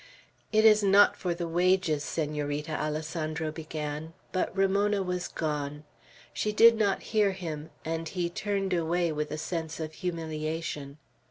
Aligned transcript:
"It 0.51 0.65
is 0.65 0.81
not 0.81 1.15
for 1.15 1.35
the 1.35 1.47
wages, 1.47 2.03
Senorita," 2.03 2.71
Alessandro 2.75 3.51
began; 3.51 4.13
but 4.31 4.49
Ramona 4.57 5.03
was 5.03 5.27
gone. 5.27 5.83
She 6.33 6.51
did 6.51 6.75
not 6.75 7.03
hear 7.13 7.33
him, 7.33 7.69
and 7.85 8.09
he 8.09 8.27
turned 8.27 8.73
away 8.73 9.11
with 9.11 9.29
a 9.29 9.37
sense 9.37 9.79
of 9.79 9.93
humiliation. 9.93 10.97